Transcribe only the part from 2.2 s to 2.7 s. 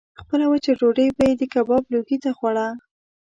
ته خوړه.